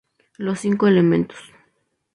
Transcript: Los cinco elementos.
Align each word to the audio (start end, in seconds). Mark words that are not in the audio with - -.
Los 0.39 0.57
cinco 0.61 0.87
elementos. 0.87 1.37